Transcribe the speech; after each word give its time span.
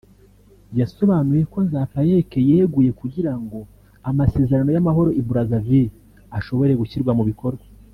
yasobanuye 0.79 1.43
ko 1.51 1.57
Nzapayeke 1.67 2.39
yeguye 2.49 2.91
kugirango 2.99 3.57
amasezerano 4.09 4.69
y’amahoro 4.75 5.09
y’i 5.11 5.25
Brazzaville 5.29 5.93
ashobore 6.37 6.73
gushyirwa 6.81 7.13
mu 7.19 7.25
bikorwa 7.31 7.63